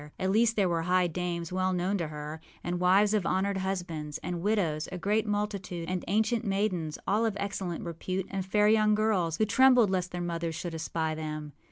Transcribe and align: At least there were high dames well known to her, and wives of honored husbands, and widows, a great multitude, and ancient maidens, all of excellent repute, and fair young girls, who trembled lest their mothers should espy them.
At 0.17 0.31
least 0.31 0.55
there 0.55 0.67
were 0.67 0.81
high 0.81 1.05
dames 1.05 1.53
well 1.53 1.73
known 1.73 1.95
to 1.99 2.07
her, 2.07 2.41
and 2.63 2.79
wives 2.79 3.13
of 3.13 3.23
honored 3.23 3.57
husbands, 3.57 4.17
and 4.23 4.41
widows, 4.41 4.89
a 4.91 4.97
great 4.97 5.27
multitude, 5.27 5.87
and 5.87 6.03
ancient 6.07 6.43
maidens, 6.43 6.97
all 7.07 7.23
of 7.23 7.37
excellent 7.39 7.83
repute, 7.85 8.25
and 8.31 8.43
fair 8.43 8.67
young 8.67 8.95
girls, 8.95 9.37
who 9.37 9.45
trembled 9.45 9.91
lest 9.91 10.09
their 10.11 10.19
mothers 10.19 10.55
should 10.55 10.73
espy 10.73 11.13
them. 11.13 11.53